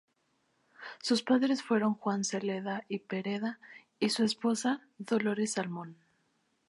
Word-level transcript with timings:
Sus 1.03 1.21
padres 1.21 1.61
fueron 1.61 1.93
Juan 1.93 2.23
Celada 2.23 2.83
y 2.89 2.97
Pereda 2.97 3.59
y 3.99 4.09
su 4.09 4.23
esposa, 4.23 4.81
Dolores 4.97 5.53
Salmón. 5.53 5.95